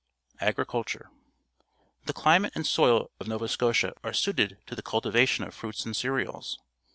Agriculture.— 0.39 1.11
The 2.07 2.13
climate 2.13 2.53
and 2.55 2.65
soil 2.65 3.11
of 3.19 3.27
Nova 3.27 3.47
Scotia 3.47 3.93
are 4.03 4.13
suited 4.13 4.57
to 4.65 4.73
the 4.75 4.81
cultivation 4.81 5.43
of 5.43 5.53
fruits 5.53 5.85
and 5.85 5.95
cereals. 5.95 6.57